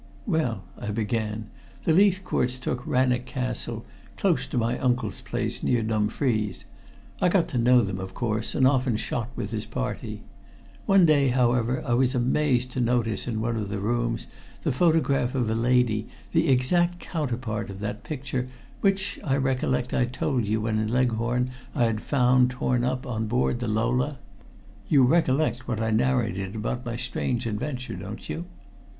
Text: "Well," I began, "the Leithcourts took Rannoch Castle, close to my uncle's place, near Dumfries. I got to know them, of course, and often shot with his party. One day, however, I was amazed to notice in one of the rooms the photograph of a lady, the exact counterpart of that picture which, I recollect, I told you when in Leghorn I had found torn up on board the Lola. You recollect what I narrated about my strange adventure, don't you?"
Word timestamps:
"Well," 0.25 0.63
I 0.79 0.89
began, 0.89 1.51
"the 1.83 1.93
Leithcourts 1.93 2.57
took 2.57 2.87
Rannoch 2.87 3.25
Castle, 3.27 3.85
close 4.17 4.47
to 4.47 4.57
my 4.57 4.79
uncle's 4.79 5.21
place, 5.21 5.61
near 5.61 5.83
Dumfries. 5.83 6.65
I 7.21 7.29
got 7.29 7.47
to 7.49 7.59
know 7.59 7.81
them, 7.83 7.99
of 7.99 8.15
course, 8.15 8.55
and 8.55 8.65
often 8.65 8.97
shot 8.97 9.29
with 9.35 9.51
his 9.51 9.67
party. 9.67 10.23
One 10.87 11.05
day, 11.05 11.27
however, 11.27 11.83
I 11.85 11.93
was 11.93 12.15
amazed 12.15 12.71
to 12.71 12.81
notice 12.81 13.27
in 13.27 13.41
one 13.41 13.55
of 13.57 13.69
the 13.69 13.77
rooms 13.77 14.25
the 14.63 14.71
photograph 14.71 15.35
of 15.35 15.51
a 15.51 15.53
lady, 15.53 16.07
the 16.31 16.49
exact 16.49 16.97
counterpart 16.97 17.69
of 17.69 17.79
that 17.81 18.03
picture 18.03 18.49
which, 18.79 19.19
I 19.23 19.37
recollect, 19.37 19.93
I 19.93 20.05
told 20.05 20.45
you 20.47 20.61
when 20.61 20.79
in 20.79 20.87
Leghorn 20.87 21.51
I 21.75 21.83
had 21.83 22.01
found 22.01 22.49
torn 22.49 22.83
up 22.83 23.05
on 23.05 23.27
board 23.27 23.59
the 23.59 23.67
Lola. 23.67 24.17
You 24.87 25.03
recollect 25.03 25.67
what 25.67 25.79
I 25.79 25.91
narrated 25.91 26.55
about 26.55 26.87
my 26.87 26.95
strange 26.97 27.45
adventure, 27.45 27.95
don't 27.95 28.27
you?" 28.27 28.45